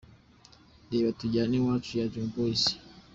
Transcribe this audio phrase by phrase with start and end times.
[0.89, 2.63] Reba ’Tujyane iwacu’ ya Dream Boyz.